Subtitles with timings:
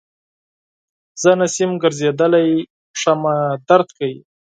[1.21, 2.49] زه نسم ګرځیدلای
[2.93, 3.35] پښه مي
[3.67, 4.15] درد کوی.